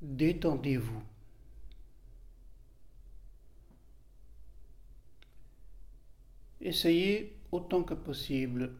détendez-vous. 0.00 1.02
Essayez 6.60 7.36
autant 7.52 7.82
que 7.82 7.94
possible 7.94 8.74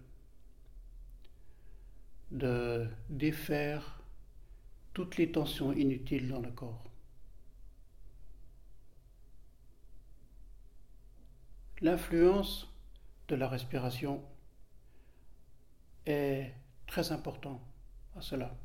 de 2.30 2.88
défaire 3.08 4.02
toutes 4.92 5.16
les 5.16 5.30
tensions 5.30 5.72
inutiles 5.72 6.28
dans 6.28 6.40
le 6.40 6.50
corps. 6.50 6.82
L'influence 11.82 12.68
de 13.28 13.36
la 13.36 13.48
respiration 13.48 14.24
est 16.06 16.52
très 16.86 17.12
important 17.12 17.60
à 18.16 18.22
cela. 18.22 18.56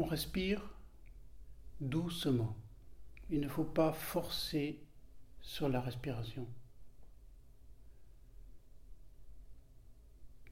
On 0.00 0.06
respire 0.06 0.62
doucement. 1.78 2.56
Il 3.28 3.42
ne 3.42 3.48
faut 3.48 3.64
pas 3.64 3.92
forcer 3.92 4.80
sur 5.42 5.68
la 5.68 5.78
respiration. 5.78 6.48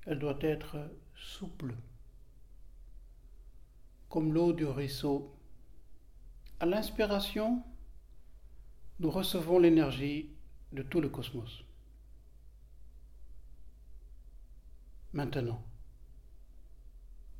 Elle 0.04 0.18
doit 0.18 0.36
être 0.42 0.90
souple, 1.16 1.74
comme 4.10 4.34
l'eau 4.34 4.52
du 4.52 4.66
ruisseau. 4.66 5.34
À 6.60 6.66
l'inspiration, 6.66 7.62
nous 9.00 9.10
recevons 9.10 9.58
l'énergie 9.58 10.28
de 10.72 10.82
tout 10.82 11.00
le 11.00 11.08
cosmos. 11.08 11.64
Maintenant, 15.14 15.64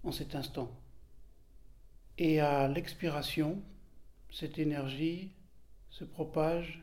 en 0.05 0.11
cet 0.11 0.35
instant. 0.35 0.75
Et 2.21 2.41
à 2.41 2.67
l'expiration, 2.67 3.63
cette 4.29 4.59
énergie 4.59 5.31
se 5.89 6.03
propage 6.03 6.83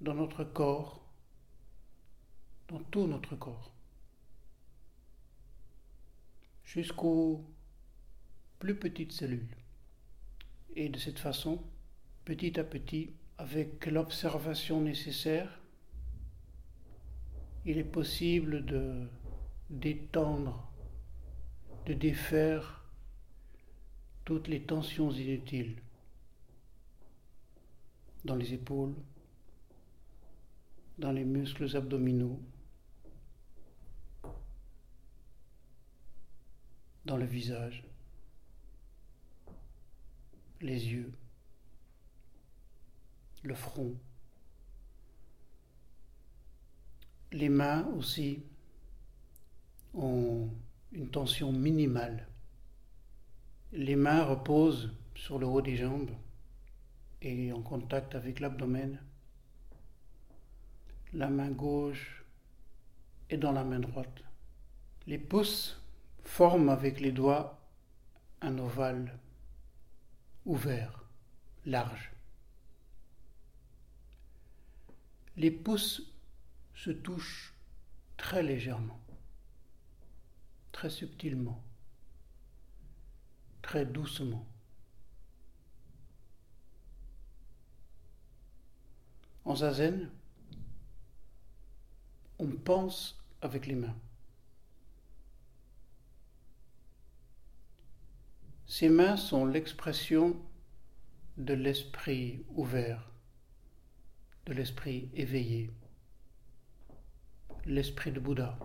dans 0.00 0.14
notre 0.14 0.42
corps, 0.42 1.00
dans 2.66 2.80
tout 2.80 3.06
notre 3.06 3.36
corps, 3.36 3.72
jusqu'aux 6.64 7.44
plus 8.58 8.74
petites 8.74 9.12
cellules. 9.12 9.56
Et 10.74 10.88
de 10.88 10.98
cette 10.98 11.20
façon, 11.20 11.62
petit 12.24 12.58
à 12.58 12.64
petit, 12.64 13.12
avec 13.38 13.86
l'observation 13.86 14.80
nécessaire, 14.80 15.60
il 17.64 17.78
est 17.78 17.84
possible 17.84 18.66
de 18.66 19.06
détendre, 19.70 20.68
de 21.86 21.94
défaire 21.94 22.83
toutes 24.24 24.48
les 24.48 24.62
tensions 24.62 25.10
inutiles 25.10 25.76
dans 28.24 28.36
les 28.36 28.54
épaules, 28.54 28.94
dans 30.98 31.12
les 31.12 31.24
muscles 31.24 31.76
abdominaux, 31.76 32.40
dans 37.04 37.16
le 37.16 37.26
visage, 37.26 37.84
les 40.60 40.86
yeux 40.88 41.12
le 43.44 43.54
front, 43.54 43.94
les 47.32 47.50
mains 47.50 47.86
aussi 47.98 48.42
ont 49.92 50.48
une 50.92 51.10
tension 51.10 51.52
minimale. 51.52 52.26
Les 53.74 53.96
mains 53.96 54.24
reposent 54.24 54.90
sur 55.14 55.38
le 55.38 55.46
haut 55.46 55.60
des 55.60 55.76
jambes 55.76 56.10
et 57.20 57.52
en 57.52 57.60
contact 57.60 58.14
avec 58.14 58.40
l'abdomen. 58.40 58.98
La 61.12 61.28
main 61.28 61.50
gauche 61.50 62.24
est 63.28 63.36
dans 63.36 63.52
la 63.52 63.64
main 63.64 63.80
droite. 63.80 64.22
Les 65.06 65.18
pouces 65.18 65.78
forment 66.22 66.70
avec 66.70 67.00
les 67.00 67.12
doigts 67.12 67.60
un 68.40 68.56
ovale 68.58 69.18
ouvert, 70.46 71.04
large. 71.66 72.14
les 75.36 75.50
pouces 75.50 76.02
se 76.74 76.90
touchent 76.90 77.54
très 78.16 78.42
légèrement, 78.42 79.00
très 80.72 80.90
subtilement, 80.90 81.62
très 83.64 83.86
doucement. 83.86 84.46
En 89.46 89.56
zazen, 89.56 90.10
on 92.38 92.50
pense 92.50 93.18
avec 93.40 93.66
les 93.66 93.74
mains. 93.74 93.96
Ces 98.66 98.90
mains 98.90 99.16
sont 99.16 99.46
l'expression 99.46 100.36
de 101.38 101.54
l'esprit 101.54 102.44
ouvert 102.50 103.10
de 104.46 104.52
l'esprit 104.52 105.08
éveillé, 105.14 105.70
l'esprit 107.64 108.12
de 108.12 108.20
Bouddha. 108.20 108.58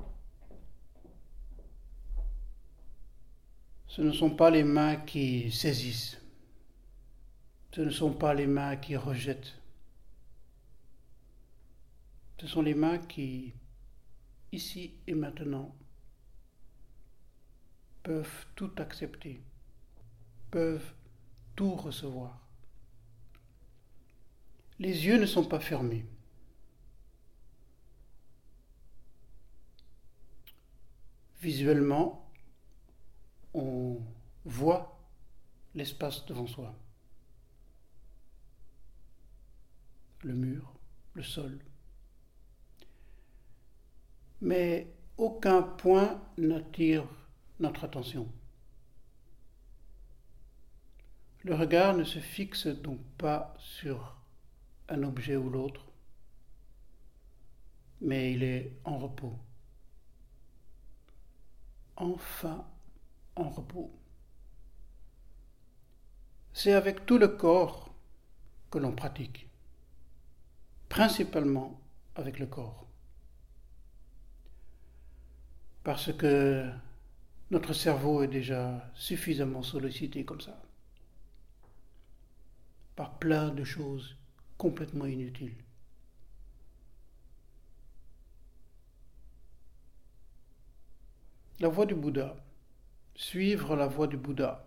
Ce 3.90 4.02
ne 4.04 4.12
sont 4.12 4.30
pas 4.30 4.52
les 4.52 4.64
mains 4.64 4.98
qui 4.98 5.52
saisissent, 5.52 6.22
ce 7.74 7.82
ne 7.82 7.90
sont 7.90 8.14
pas 8.14 8.36
les 8.36 8.46
mains 8.46 8.78
qui 8.78 8.96
rejettent, 8.96 9.60
ce 12.40 12.46
sont 12.46 12.62
les 12.62 12.76
mains 12.76 13.00
qui, 13.00 13.52
ici 14.52 14.94
et 15.08 15.16
maintenant, 15.16 15.76
peuvent 18.04 18.46
tout 18.56 18.72
accepter, 18.78 19.42
peuvent 20.52 20.94
tout 21.56 21.74
recevoir. 21.74 22.40
Les 24.78 25.08
yeux 25.08 25.20
ne 25.20 25.26
sont 25.26 25.46
pas 25.46 25.60
fermés. 25.60 26.06
Visuellement, 31.42 32.29
on 33.54 34.00
voit 34.46 35.00
l'espace 35.76 36.26
devant 36.26 36.48
soi. 36.48 36.74
Le 40.24 40.34
mur, 40.34 40.74
le 41.14 41.24
sol. 41.24 41.60
Mais 44.42 44.94
aucun 45.18 45.62
point 45.62 46.22
n'attire 46.38 47.06
notre 47.60 47.84
attention. 47.84 48.28
Le 51.44 51.56
regard 51.56 51.96
ne 51.96 52.04
se 52.04 52.20
fixe 52.20 52.68
donc 52.68 53.00
pas 53.18 53.56
sur 53.60 54.18
un 54.90 55.04
objet 55.04 55.38
ou 55.38 55.50
l'autre, 55.50 55.86
mais 58.02 58.34
il 58.34 58.44
est 58.44 58.74
en 58.84 58.98
repos. 58.98 59.38
Enfin 61.96 62.66
repos. 63.48 63.92
C'est 66.52 66.74
avec 66.74 67.06
tout 67.06 67.18
le 67.18 67.30
corps 67.30 67.94
que 68.70 68.80
l'on 68.80 68.92
pratique, 68.92 69.48
principalement 70.90 71.80
avec 72.16 72.40
le 72.40 72.48
corps. 72.48 72.88
Parce 75.84 76.12
que 76.12 76.70
notre 77.52 77.74
cerveau 77.74 78.24
est 78.24 78.28
déjà 78.28 78.92
suffisamment 78.94 79.64
sollicité 79.64 80.26
comme 80.26 80.42
ça, 80.42 80.62
par 82.96 83.18
plein 83.20 83.50
de 83.50 83.64
choses 83.64 84.18
complètement 84.58 85.06
inutile. 85.06 85.56
La 91.62 91.70
voie 91.70 91.86
du 91.86 91.96
Bouddha, 91.96 92.36
suivre 93.20 93.76
la 93.76 93.86
voie 93.86 94.08
du 94.08 94.16
Bouddha, 94.16 94.66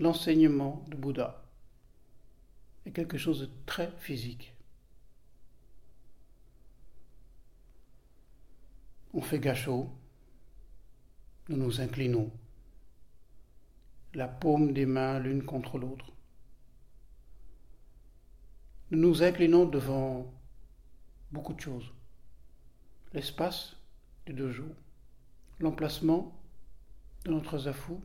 l'enseignement 0.00 0.84
du 0.88 0.96
Bouddha, 0.96 1.44
est 2.84 2.90
quelque 2.90 3.16
chose 3.16 3.40
de 3.42 3.50
très 3.66 3.92
physique. 3.98 4.52
On 9.14 9.22
fait 9.22 9.38
gâchot, 9.38 9.88
nous 11.48 11.56
nous 11.56 11.80
inclinons, 11.80 12.32
la 14.14 14.26
paume 14.26 14.72
des 14.72 14.84
mains 14.84 15.20
l'une 15.20 15.44
contre 15.44 15.78
l'autre. 15.78 16.12
Nous 18.90 18.98
nous 18.98 19.22
inclinons 19.22 19.66
devant 19.66 20.34
beaucoup 21.30 21.54
de 21.54 21.60
choses. 21.60 21.92
L'espace 23.12 23.76
du 24.26 24.32
dojo, 24.32 24.66
l'emplacement 25.60 26.41
de 27.24 27.30
notre 27.30 27.58
zafou, 27.58 28.02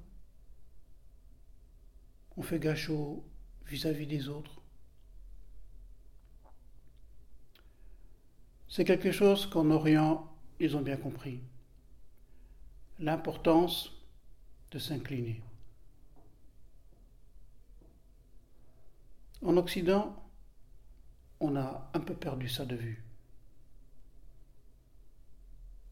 on 2.36 2.42
fait 2.42 2.60
gâchot 2.60 3.24
vis-à-vis 3.66 4.08
des 4.08 4.30
autres. 4.30 4.62
C'est 8.70 8.86
quelque 8.86 9.12
chose 9.12 9.48
qu'en 9.48 9.72
Orient, 9.72 10.32
ils 10.60 10.76
ont 10.78 10.82
bien 10.82 10.98
compris. 10.98 11.42
L'importance 13.00 13.92
de 14.72 14.80
s'incliner. 14.80 15.42
En 19.44 19.56
Occident, 19.58 20.16
on 21.40 21.56
a 21.56 21.90
un 21.94 22.00
peu 22.00 22.16
perdu 22.16 22.50
ça 22.50 22.66
de 22.66 22.76
vue. 22.76 23.04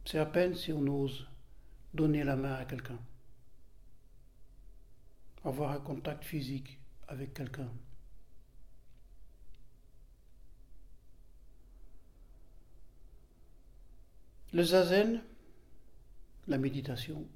C'est 0.05 0.19
à 0.19 0.25
peine 0.25 0.55
si 0.55 0.71
on 0.71 0.85
ose 0.87 1.27
donner 1.93 2.23
la 2.23 2.35
main 2.35 2.55
à 2.55 2.65
quelqu'un, 2.65 2.99
avoir 5.45 5.71
un 5.71 5.79
contact 5.79 6.23
physique 6.23 6.79
avec 7.07 7.33
quelqu'un. 7.33 7.71
Le 14.53 14.63
zazen, 14.63 15.21
la 16.47 16.57
méditation, 16.57 17.27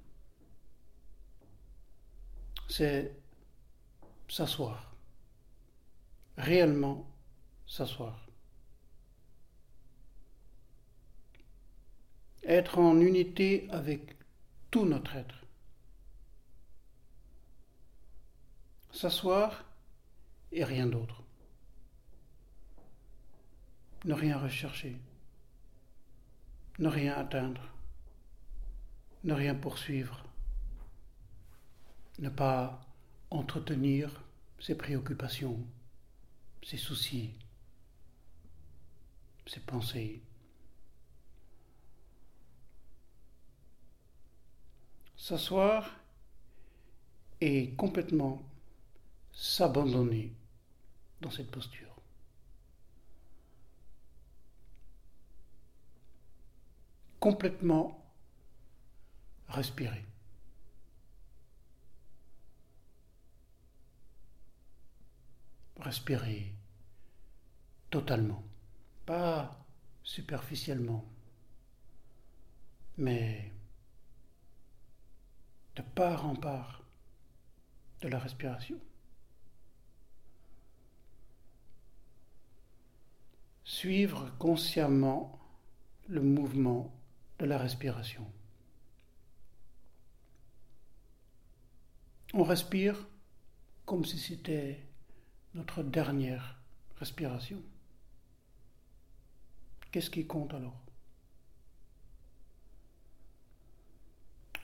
c'est 2.69 3.13
s'asseoir, 4.29 4.95
réellement 6.37 7.09
s'asseoir. 7.67 8.25
Être 12.43 12.79
en 12.79 12.99
unité 13.01 13.67
avec 13.69 14.15
tout 14.71 14.85
notre 14.85 15.15
être. 15.15 15.38
S'asseoir 18.91 19.63
et 20.51 20.63
rien 20.63 20.87
d'autre. 20.87 21.23
Ne 24.05 24.13
rien 24.13 24.37
rechercher. 24.37 24.99
Ne 26.79 26.87
rien 26.87 27.13
atteindre. 27.13 27.61
Ne 29.23 29.33
rien 29.33 29.55
poursuivre. 29.55 30.23
Ne 32.19 32.29
pas 32.29 32.81
entretenir 33.29 34.23
ses 34.59 34.75
préoccupations, 34.75 35.59
ses 36.63 36.77
soucis, 36.77 37.33
ses 39.45 39.59
pensées. 39.59 40.21
S'asseoir 45.15 45.99
et 47.41 47.71
complètement 47.75 48.48
s'abandonner 49.41 50.35
dans 51.21 51.31
cette 51.31 51.49
posture. 51.49 51.95
Complètement 57.21 58.05
respirer. 59.47 60.03
Respirer 65.77 66.53
totalement, 67.89 68.43
pas 69.05 69.65
superficiellement, 70.03 71.05
mais 72.97 73.53
de 75.77 75.81
part 75.81 76.25
en 76.25 76.35
part 76.35 76.83
de 78.01 78.09
la 78.09 78.19
respiration. 78.19 78.77
Suivre 83.69 84.31
consciemment 84.39 85.39
le 86.07 86.21
mouvement 86.21 86.91
de 87.37 87.45
la 87.45 87.59
respiration. 87.59 88.25
On 92.33 92.41
respire 92.41 93.07
comme 93.85 94.05
si 94.05 94.17
c'était 94.17 94.79
notre 95.53 95.83
dernière 95.83 96.59
respiration. 96.97 97.61
Qu'est-ce 99.91 100.09
qui 100.09 100.25
compte 100.25 100.55
alors? 100.55 100.81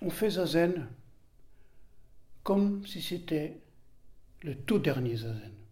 On 0.01 0.10
fait 0.10 0.31
zazen 0.31 0.90
comme 2.42 2.84
si 2.88 3.04
c'était 3.04 3.62
le 4.42 4.58
tout 4.63 4.80
dernier 4.80 5.16
zazen. 5.16 5.64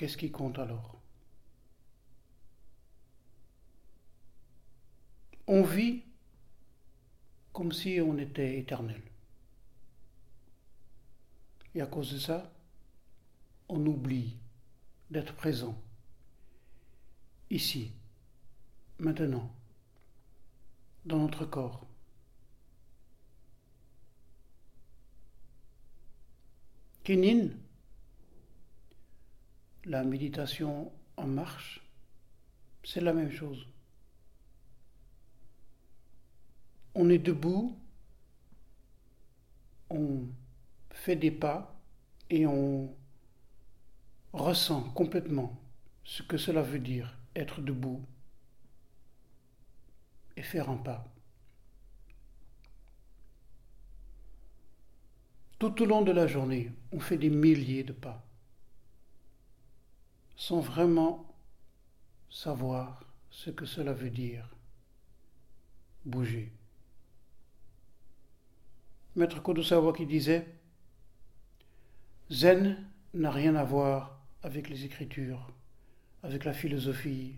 Qu'est-ce 0.00 0.16
qui 0.16 0.30
compte 0.30 0.58
alors? 0.58 0.98
On 5.46 5.62
vit 5.62 6.04
comme 7.52 7.70
si 7.70 8.00
on 8.00 8.16
était 8.16 8.58
éternel. 8.58 9.02
Et 11.74 11.82
à 11.82 11.86
cause 11.86 12.14
de 12.14 12.18
ça, 12.18 12.50
on 13.68 13.84
oublie 13.84 14.38
d'être 15.10 15.34
présent, 15.34 15.78
ici, 17.50 17.92
maintenant, 18.98 19.54
dans 21.04 21.18
notre 21.18 21.44
corps. 21.44 21.86
Kinin, 27.04 27.50
la 29.90 30.04
méditation 30.04 30.92
en 31.16 31.26
marche, 31.26 31.84
c'est 32.84 33.00
la 33.00 33.12
même 33.12 33.32
chose. 33.32 33.66
On 36.94 37.10
est 37.10 37.18
debout, 37.18 37.76
on 39.90 40.28
fait 40.92 41.16
des 41.16 41.32
pas 41.32 41.74
et 42.30 42.46
on 42.46 42.94
ressent 44.32 44.84
complètement 44.92 45.60
ce 46.04 46.22
que 46.22 46.36
cela 46.36 46.62
veut 46.62 46.78
dire 46.78 47.18
être 47.34 47.60
debout 47.60 48.06
et 50.36 50.42
faire 50.44 50.70
un 50.70 50.76
pas. 50.76 51.04
Tout 55.58 55.82
au 55.82 55.84
long 55.84 56.02
de 56.02 56.12
la 56.12 56.28
journée, 56.28 56.70
on 56.92 57.00
fait 57.00 57.18
des 57.18 57.28
milliers 57.28 57.82
de 57.82 57.92
pas 57.92 58.29
sans 60.40 60.60
vraiment 60.60 61.36
savoir 62.30 63.04
ce 63.28 63.50
que 63.50 63.66
cela 63.66 63.92
veut 63.92 64.08
dire 64.08 64.48
bouger. 66.06 66.50
Maître 69.16 69.42
Kodosawa 69.42 69.92
qui 69.92 70.06
disait 70.06 70.46
Zen 72.30 72.88
n'a 73.12 73.30
rien 73.30 73.54
à 73.54 73.64
voir 73.64 74.18
avec 74.42 74.70
les 74.70 74.86
écritures, 74.86 75.52
avec 76.22 76.46
la 76.46 76.54
philosophie, 76.54 77.34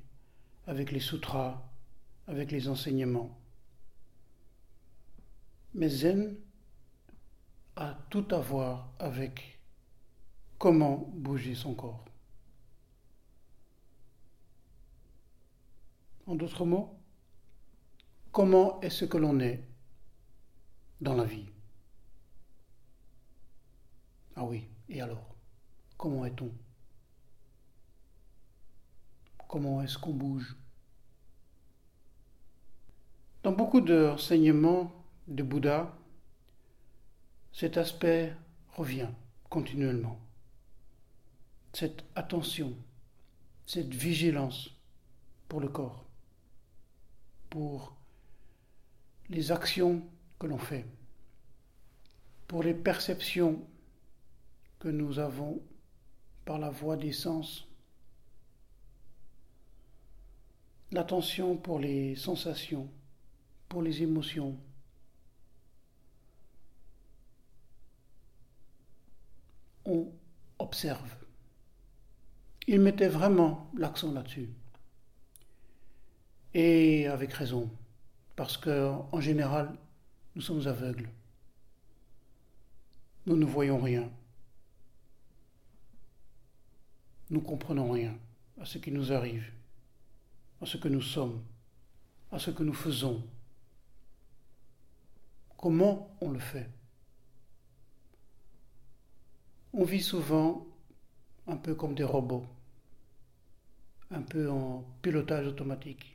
avec 0.68 0.92
les 0.92 1.00
sutras, 1.00 1.60
avec 2.28 2.52
les 2.52 2.68
enseignements. 2.68 3.36
Mais 5.74 5.88
Zen 5.88 6.36
a 7.74 7.98
tout 8.10 8.28
à 8.30 8.38
voir 8.38 8.92
avec 9.00 9.58
comment 10.56 11.10
bouger 11.16 11.56
son 11.56 11.74
corps. 11.74 12.04
En 16.26 16.34
d'autres 16.34 16.64
mots, 16.64 16.98
comment 18.30 18.80
est-ce 18.80 19.04
que 19.04 19.18
l'on 19.18 19.40
est 19.40 19.64
dans 21.00 21.14
la 21.14 21.24
vie? 21.24 21.46
Ah 24.36 24.44
oui, 24.44 24.68
et 24.88 25.00
alors 25.00 25.32
Comment 26.02 26.24
est-on? 26.24 26.50
Comment 29.46 29.82
est-ce 29.82 29.96
qu'on 29.96 30.12
bouge? 30.12 30.56
Dans 33.44 33.52
beaucoup 33.52 33.80
d'enseignements 33.80 34.92
de 35.28 35.44
Bouddha, 35.44 35.96
cet 37.52 37.76
aspect 37.76 38.34
revient 38.72 39.10
continuellement. 39.48 40.18
Cette 41.72 42.04
attention, 42.16 42.74
cette 43.64 43.94
vigilance 43.94 44.70
pour 45.48 45.60
le 45.60 45.68
corps, 45.68 46.01
pour 47.52 47.94
les 49.28 49.52
actions 49.52 50.02
que 50.38 50.46
l'on 50.46 50.56
fait, 50.56 50.86
pour 52.48 52.62
les 52.62 52.72
perceptions 52.72 53.60
que 54.78 54.88
nous 54.88 55.18
avons 55.18 55.62
par 56.46 56.58
la 56.58 56.70
voie 56.70 56.96
des 56.96 57.12
sens, 57.12 57.68
l'attention 60.92 61.58
pour 61.58 61.78
les 61.78 62.16
sensations, 62.16 62.88
pour 63.68 63.82
les 63.82 64.02
émotions. 64.02 64.58
observe. 70.58 71.16
Il 72.66 72.80
mettait 72.80 73.08
vraiment 73.08 73.70
l'accent 73.76 74.10
là-dessus. 74.10 74.48
Et 76.54 77.06
avec 77.06 77.32
raison, 77.32 77.70
parce 78.36 78.56
que 78.56 78.92
en 79.10 79.20
général, 79.20 79.74
nous 80.34 80.42
sommes 80.42 80.66
aveugles. 80.66 81.08
Nous 83.26 83.36
ne 83.36 83.44
voyons 83.44 83.78
rien. 83.78 84.10
Nous 87.30 87.40
comprenons 87.40 87.90
rien 87.90 88.14
à 88.60 88.66
ce 88.66 88.78
qui 88.78 88.90
nous 88.92 89.12
arrive, 89.12 89.50
à 90.60 90.66
ce 90.66 90.76
que 90.76 90.88
nous 90.88 91.00
sommes, 91.00 91.42
à 92.30 92.38
ce 92.38 92.50
que 92.50 92.62
nous 92.62 92.74
faisons. 92.74 93.24
Comment 95.56 96.14
on 96.20 96.30
le 96.30 96.40
fait? 96.40 96.68
On 99.72 99.84
vit 99.84 100.02
souvent 100.02 100.66
un 101.46 101.56
peu 101.56 101.74
comme 101.74 101.94
des 101.94 102.04
robots, 102.04 102.46
un 104.10 104.22
peu 104.22 104.50
en 104.50 104.84
pilotage 105.00 105.46
automatique, 105.46 106.11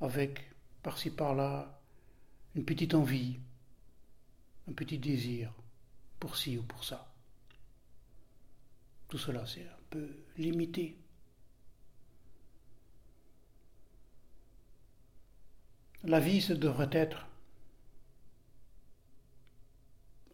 avec 0.00 0.50
par-ci 0.82 1.10
par-là 1.10 1.80
une 2.54 2.64
petite 2.64 2.94
envie, 2.94 3.38
un 4.68 4.72
petit 4.72 4.98
désir 4.98 5.52
pour 6.20 6.36
ci 6.36 6.58
ou 6.58 6.62
pour 6.62 6.84
ça. 6.84 7.12
Tout 9.08 9.18
cela, 9.18 9.46
c'est 9.46 9.64
un 9.66 9.82
peu 9.90 10.08
limité. 10.36 10.96
La 16.04 16.20
vie, 16.20 16.40
ce 16.40 16.52
devrait 16.52 16.90
être 16.92 17.26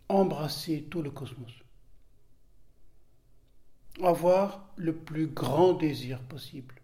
embrasser 0.08 0.84
tout 0.90 1.02
le 1.02 1.10
cosmos 1.10 1.62
avoir 4.00 4.68
le 4.76 4.94
plus 4.94 5.26
grand 5.26 5.74
désir 5.74 6.20
possible. 6.22 6.74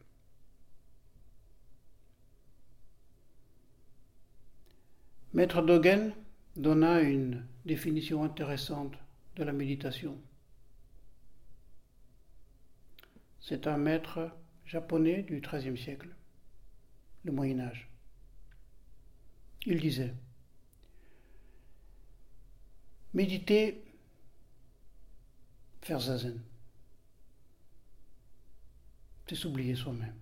Maître 5.39 5.63
Dogen 5.63 6.13
donna 6.57 7.01
une 7.01 7.47
définition 7.65 8.25
intéressante 8.25 8.95
de 9.37 9.45
la 9.45 9.53
méditation. 9.53 10.19
C'est 13.39 13.69
un 13.69 13.77
maître 13.77 14.33
japonais 14.67 15.23
du 15.23 15.41
XIIIe 15.41 15.79
siècle, 15.79 16.09
le 17.23 17.31
Moyen 17.31 17.61
Âge. 17.61 17.89
Il 19.65 19.79
disait, 19.81 20.13
méditer, 23.15 23.85
faire 25.83 26.01
zazen 26.01 26.43
c'est 29.29 29.37
s'oublier 29.37 29.77
soi-même. 29.77 30.19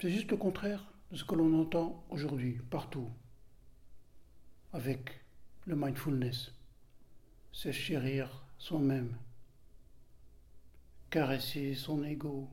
C'est 0.00 0.10
juste 0.10 0.32
le 0.32 0.36
contraire 0.36 0.84
de 1.10 1.16
ce 1.16 1.24
que 1.24 1.34
l'on 1.34 1.60
entend 1.60 2.04
aujourd'hui, 2.10 2.60
partout, 2.70 3.10
avec 4.72 5.20
le 5.66 5.76
mindfulness. 5.76 6.52
C'est 7.52 7.72
chérir 7.72 8.44
soi-même, 8.58 9.16
caresser 11.10 11.74
son 11.74 12.02
ego, 12.04 12.50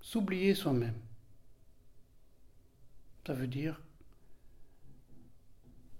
s'oublier 0.00 0.54
soi-même. 0.54 0.98
Ça 3.26 3.34
veut 3.34 3.46
dire 3.46 3.80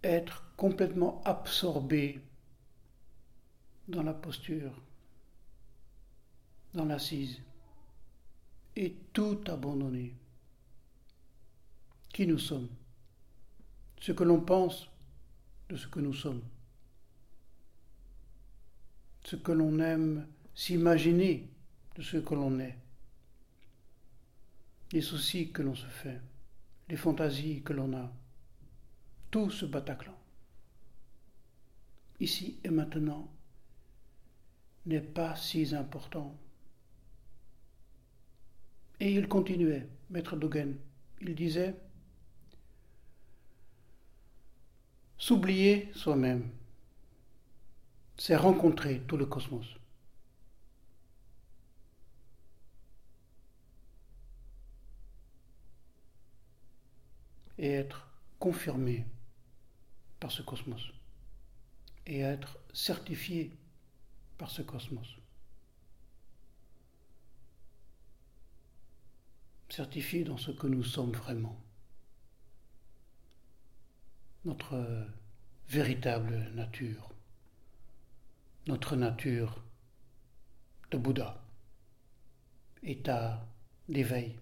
être 0.03 0.53
complètement 0.57 1.23
absorbé 1.25 2.21
dans 3.87 4.03
la 4.03 4.15
posture, 4.15 4.73
dans 6.75 6.87
l'assise, 6.87 7.41
et 8.77 8.95
tout 9.13 9.41
abandonner. 9.47 10.15
Qui 12.13 12.27
nous 12.27 12.39
sommes, 12.39 12.69
ce 14.01 14.13
que 14.13 14.25
l'on 14.25 14.41
pense 14.41 14.89
de 15.69 15.77
ce 15.77 15.87
que 15.87 16.01
nous 16.01 16.15
sommes, 16.15 16.43
ce 19.25 19.37
que 19.37 19.53
l'on 19.53 19.79
aime 19.79 20.27
s'imaginer 20.55 21.49
de 21.95 22.03
ce 22.03 22.17
que 22.17 22.35
l'on 22.35 22.59
est, 22.59 22.77
les 24.93 25.03
soucis 25.03 25.53
que 25.53 25.63
l'on 25.63 25.75
se 25.75 25.87
fait, 25.87 26.21
les 26.89 26.97
fantasies 26.97 27.63
que 27.63 27.73
l'on 27.73 27.97
a. 27.97 28.13
Tout 29.31 29.51
ce 29.51 29.65
Bataclan, 29.65 30.19
ici 32.19 32.59
et 32.65 32.71
maintenant, 32.71 33.31
n'est 34.87 35.01
pas 35.01 35.37
si 35.37 35.75
important. 35.75 36.37
Et 39.01 39.13
il 39.13 39.29
continuait, 39.29 39.89
Maître 40.11 40.37
Dogen, 40.37 40.77
il 41.23 41.35
disait, 41.35 41.75
S'oublier 45.17 45.91
soi-même, 45.95 46.51
c'est 48.17 48.37
rencontrer 48.37 49.01
tout 49.07 49.17
le 49.17 49.27
cosmos. 49.27 49.67
Et 57.59 57.73
être 57.73 58.09
confirmé 58.39 59.05
par 60.19 60.31
ce 60.31 60.43
cosmos 60.43 60.93
et 62.07 62.21
être 62.21 62.59
certifié 62.73 63.53
par 64.39 64.51
ce 64.51 64.63
cosmos. 64.63 65.20
Certifié 69.71 70.25
dans 70.25 70.37
ce 70.37 70.51
que 70.51 70.67
nous 70.67 70.85
sommes 70.85 71.13
vraiment. 71.13 71.59
Notre 74.45 75.07
véritable 75.69 76.51
nature. 76.55 77.11
Notre 78.67 78.97
nature 78.97 79.63
de 80.91 80.99
Bouddha. 80.99 81.43
État 82.83 83.47
d'éveil. 83.89 84.39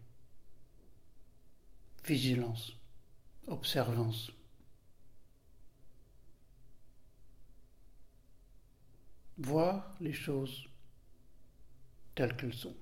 Vigilance. 2.05 2.73
Observance 3.47 4.33
voir 9.39 9.95
les 10.01 10.13
choses 10.13 10.69
telles 12.15 12.37
qu'elles 12.37 12.55
sont. 12.55 12.77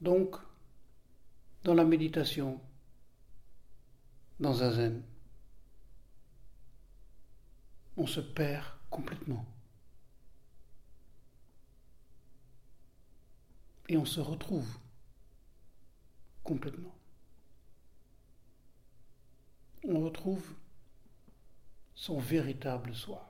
Donc, 0.00 0.36
dans 1.64 1.74
la 1.74 1.84
méditation, 1.84 2.60
dans 4.38 4.62
un 4.62 4.70
zen, 4.70 5.02
on 7.96 8.06
se 8.06 8.20
perd 8.20 8.64
complètement. 8.88 9.44
Et 13.88 13.96
on 13.96 14.04
se 14.04 14.20
retrouve 14.20 14.78
complètement 16.44 16.94
on 19.84 20.00
retrouve 20.00 20.54
son 21.94 22.18
véritable 22.18 22.94
soi. 22.94 23.29